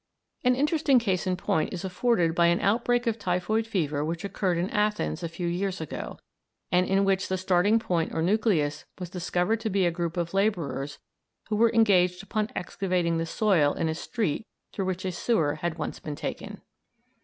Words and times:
An 0.43 0.55
interesting 0.55 0.97
case 0.97 1.27
in 1.27 1.37
point 1.37 1.71
is 1.71 1.85
afforded 1.85 2.33
by 2.33 2.47
an 2.47 2.59
outbreak 2.59 3.05
of 3.05 3.19
typhoid 3.19 3.67
fever 3.67 4.03
which 4.03 4.25
occurred 4.25 4.57
in 4.57 4.67
Athens 4.71 5.21
a 5.21 5.29
few 5.29 5.45
years 5.45 5.79
ago, 5.79 6.17
and 6.71 6.87
in 6.87 7.05
which 7.05 7.27
the 7.27 7.37
starting 7.37 7.77
point 7.77 8.11
or 8.11 8.23
nucleus 8.23 8.85
was 8.97 9.11
discovered 9.11 9.59
to 9.59 9.69
be 9.69 9.85
a 9.85 9.91
group 9.91 10.17
of 10.17 10.33
labourers 10.33 10.97
who 11.49 11.55
were 11.55 11.71
engaged 11.71 12.23
upon 12.23 12.49
excavating 12.55 13.19
the 13.19 13.27
soil 13.27 13.73
in 13.75 13.87
a 13.87 13.93
street 13.93 14.47
through 14.73 14.85
which 14.85 15.05
a 15.05 15.11
sewer 15.11 15.53
had 15.61 15.77
once 15.77 15.99
been 15.99 16.15
taken. 16.15 16.61